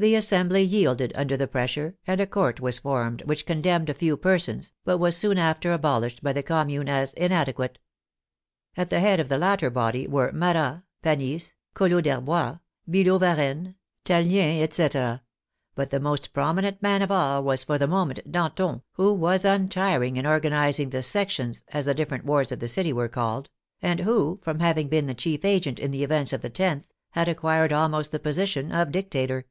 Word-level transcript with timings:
The 0.00 0.14
Assembly 0.14 0.62
yielded 0.62 1.12
under 1.14 1.36
the 1.36 1.46
pressure, 1.46 1.94
and 2.06 2.22
a 2.22 2.26
Court 2.26 2.58
was 2.58 2.78
formed 2.78 3.20
which 3.26 3.44
condemned 3.44 3.90
a 3.90 3.92
few 3.92 4.16
persons, 4.16 4.72
but 4.82 4.96
was 4.96 5.14
soon 5.14 5.36
after 5.36 5.74
abolished 5.74 6.22
by 6.22 6.32
the 6.32 6.42
Commune 6.42 6.88
as 6.88 7.12
inadequate. 7.12 7.78
At 8.78 8.88
the 8.88 9.00
head 9.00 9.20
of 9.20 9.28
the 9.28 9.36
latter 9.36 9.68
body 9.68 10.06
were 10.06 10.32
Marat, 10.32 10.84
Panis, 11.02 11.52
Collot 11.74 12.04
d'Herbois, 12.04 12.60
Billaud 12.88 13.18
Varennes, 13.18 13.74
Tallien, 14.06 14.62
etc., 14.62 15.20
but 15.74 15.90
the 15.90 16.00
most 16.00 16.32
prominent 16.32 16.80
man 16.80 17.02
of 17.02 17.10
all 17.10 17.42
was 17.44 17.64
for 17.64 17.76
the 17.76 17.86
moment 17.86 18.32
Danton, 18.32 18.80
who 18.92 19.12
was 19.12 19.44
untiring 19.44 20.16
in 20.16 20.24
organizing 20.24 20.88
the 20.88 21.02
'* 21.02 21.02
sections" 21.12 21.62
(as 21.74 21.84
the 21.84 21.92
dif 21.92 22.08
ferent 22.08 22.24
wards 22.24 22.50
of 22.50 22.60
the 22.60 22.68
city 22.68 22.94
were 22.94 23.08
called), 23.10 23.50
and 23.82 24.00
who, 24.00 24.40
from 24.42 24.60
hav 24.60 24.78
ing 24.78 24.88
been 24.88 25.08
the 25.08 25.12
chief 25.12 25.44
agent 25.44 25.78
in 25.78 25.90
the 25.90 26.02
events 26.02 26.32
of 26.32 26.40
the 26.40 26.52
loth, 26.58 26.84
had 27.10 27.28
acquired 27.28 27.70
almost 27.70 28.12
the 28.12 28.18
position 28.18 28.72
of 28.72 28.90
dictator. 28.92 29.44